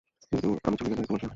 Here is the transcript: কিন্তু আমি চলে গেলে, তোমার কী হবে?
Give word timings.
কিন্তু 0.31 0.47
আমি 0.63 0.75
চলে 0.77 0.89
গেলে, 0.89 1.01
তোমার 1.01 1.19
কী 1.19 1.25
হবে? 1.25 1.29